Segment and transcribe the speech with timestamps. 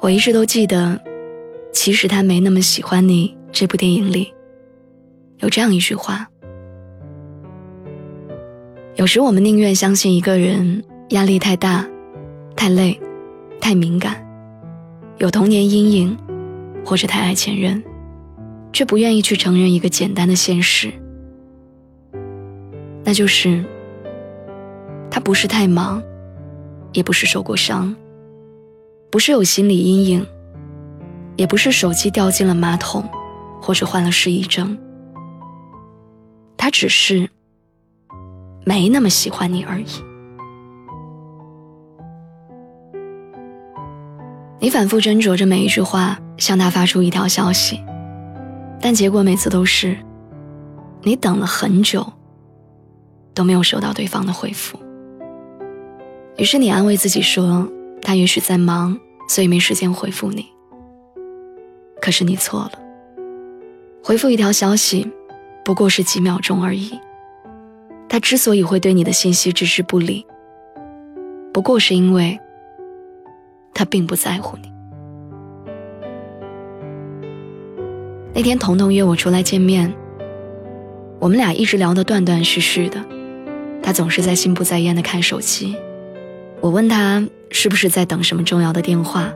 [0.00, 0.98] 我一直都记得，
[1.74, 3.36] 其实他没那么喜欢你。
[3.52, 4.32] 这部电影里
[5.40, 6.26] 有这样一句话：
[8.94, 11.86] 有时我们宁愿相信一个人压力太大、
[12.56, 12.98] 太累、
[13.60, 14.24] 太敏感，
[15.18, 16.16] 有童年阴影，
[16.84, 17.82] 或者太爱前任，
[18.72, 20.92] 却不愿意去承认一个简单的现实，
[23.04, 23.64] 那就是
[25.10, 26.00] 他不是太忙，
[26.92, 27.94] 也不是受过伤。
[29.10, 30.26] 不是有心理阴影，
[31.36, 33.04] 也不是手机掉进了马桶，
[33.60, 34.78] 或者患了失忆症。
[36.56, 37.28] 他只是
[38.64, 39.86] 没那么喜欢你而已。
[44.60, 47.82] 你反复斟酌着每一句话，向他发出一条消息，
[48.80, 49.96] 但结果每次都是
[51.02, 52.06] 你等了很久
[53.34, 54.78] 都没有收到对方的回复。
[56.36, 57.68] 于是你安慰自己说。
[58.02, 58.98] 他也许在忙，
[59.28, 60.46] 所以没时间回复你。
[62.00, 62.72] 可是你错了，
[64.02, 65.06] 回复一条消息，
[65.64, 66.98] 不过是几秒钟而已。
[68.08, 70.26] 他之所以会对你的信息置之不理，
[71.52, 72.36] 不过是因为
[73.74, 74.72] 他并不在乎你。
[78.34, 79.92] 那天彤彤约我出来见面，
[81.20, 83.04] 我们俩一直聊得断断续续的，
[83.82, 85.76] 他总是在心不在焉的看手机。
[86.60, 87.22] 我问他。
[87.50, 89.30] 是不是在等什么重要的电话？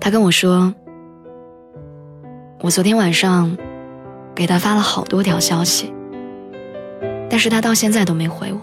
[0.00, 0.74] 他跟我说，
[2.60, 3.56] 我昨天晚上
[4.34, 5.92] 给他发了好多条消息，
[7.28, 8.60] 但是他到现在都没回我。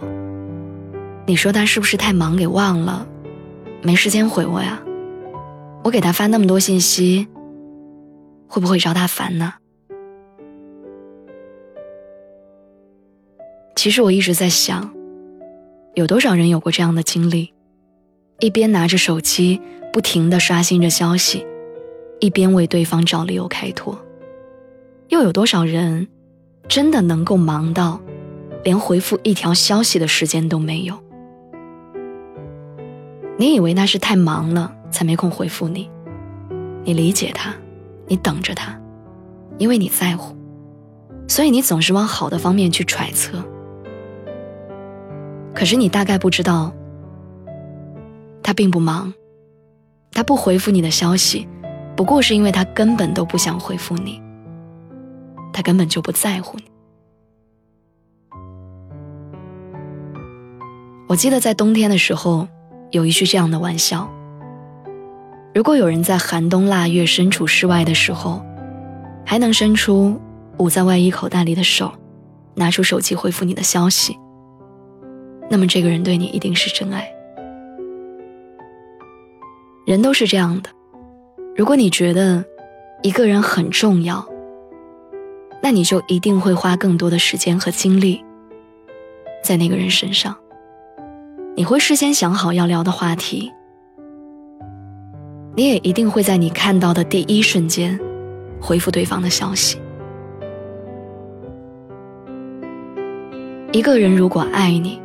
[1.25, 3.07] 你说他是不是太忙给忘了，
[3.81, 4.81] 没时间回我呀？
[5.83, 7.27] 我给他发那么多信息，
[8.47, 9.53] 会不会招他烦呢？
[13.75, 14.91] 其实我一直在想，
[15.93, 17.53] 有多少人有过这样的经历？
[18.39, 19.59] 一边拿着手机
[19.91, 21.43] 不停地刷新着消息，
[22.19, 23.97] 一边为对方找理由开脱。
[25.09, 26.07] 又有多少人
[26.67, 27.99] 真的能够忙到
[28.63, 30.95] 连回复一条消息的时间都没有？
[33.39, 35.89] 你以为那是太忙了才没空回复你？
[36.83, 37.55] 你理解他，
[38.05, 38.79] 你等着他，
[39.57, 40.35] 因为你在乎，
[41.27, 43.43] 所以你总是往好的方面去揣测。
[45.55, 46.71] 可是你大概不知道。
[48.47, 49.13] 他并不忙，
[50.09, 51.45] 他不回复你的消息，
[51.97, 54.21] 不过是因为他根本都不想回复你，
[55.51, 56.63] 他根本就不在乎你。
[61.09, 62.47] 我记得在冬天的时候，
[62.91, 64.09] 有一句这样的玩笑：
[65.53, 68.41] 如果有人在寒冬腊月身处室外的时候，
[69.25, 70.17] 还能伸出
[70.59, 71.91] 捂在外衣口袋里的手，
[72.55, 74.17] 拿出手机回复你的消息，
[75.49, 77.13] 那么这个人对你一定是真爱。
[79.87, 80.69] 人都是这样的，
[81.55, 82.43] 如果你觉得
[83.03, 84.27] 一个人很重要，
[85.63, 88.21] 那你就一定会花更多的时间和精力
[89.41, 90.35] 在那个人身上。
[91.55, 93.49] 你会事先想好要聊的话题，
[95.55, 97.97] 你也一定会在你看到的第一瞬间
[98.59, 99.79] 回复对方的消息。
[103.71, 105.01] 一个人如果爱你，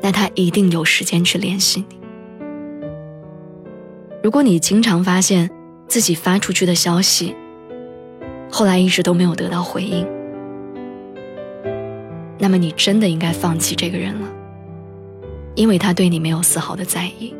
[0.00, 1.98] 那他一定有时间去联系你。
[4.22, 5.48] 如果你经常发现
[5.86, 7.34] 自己发出去的消息，
[8.50, 10.06] 后来一直都没有得到回应，
[12.38, 14.28] 那么你真的应该放弃这个人了，
[15.54, 17.34] 因为他对你没有丝毫的在意。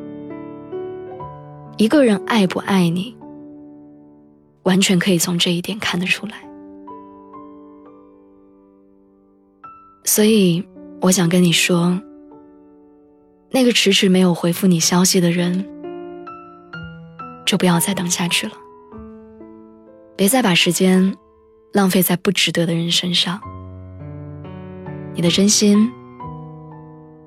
[1.76, 3.16] 一个人爱不爱你，
[4.62, 6.34] 完全可以从这一点看得出来。
[10.04, 10.64] 所以，
[11.00, 12.00] 我想跟你说，
[13.50, 15.77] 那个迟迟没有回复你消息的人。
[17.48, 18.52] 就不要再等下去了。
[20.14, 21.16] 别再把时间
[21.72, 23.40] 浪费在不值得的人身上。
[25.14, 25.90] 你的真心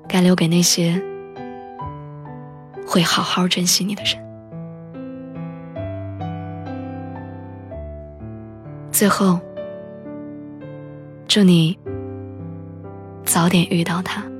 [0.08, 1.02] 该留给那些
[2.86, 4.16] 会好好珍惜你的人。
[8.92, 9.40] 最后
[11.26, 11.76] 祝你
[13.24, 14.31] 早点遇到他。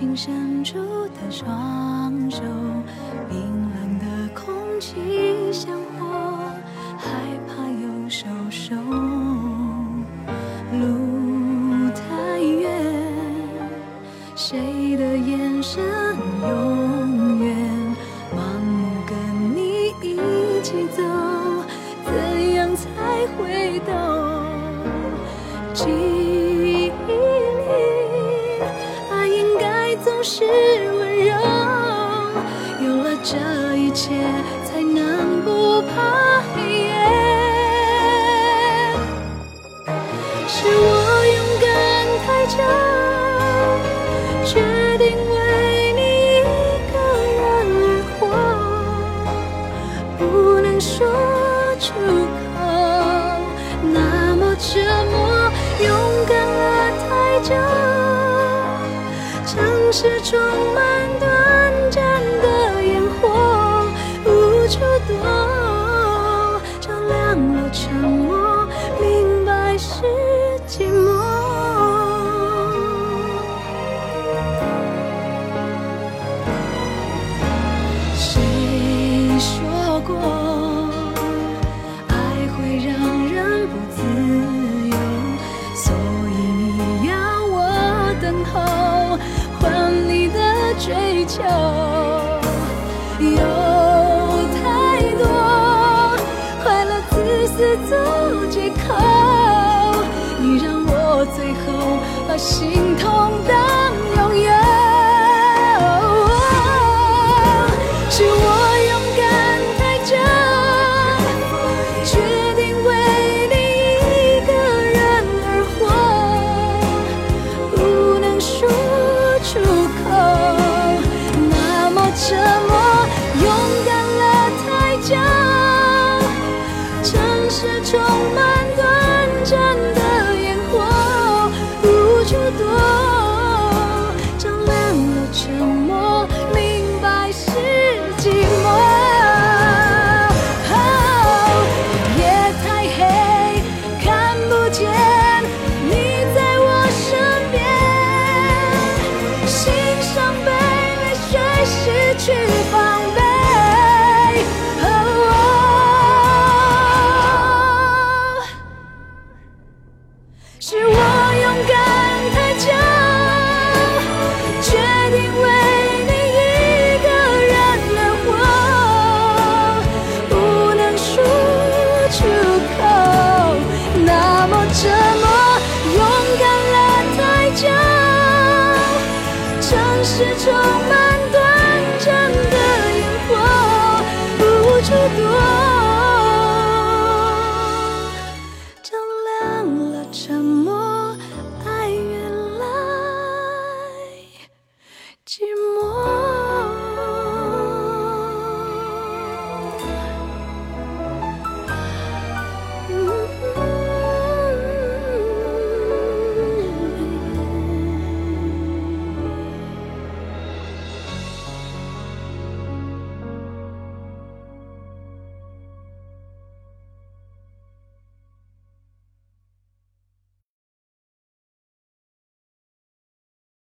[0.00, 2.40] 紧伸出的双手，
[3.28, 3.38] 冰
[3.74, 4.96] 冷的空气
[5.52, 6.09] 像火。
[30.22, 31.34] 是温柔。
[32.84, 34.20] 有了这一切
[102.40, 103.69] 心痛的。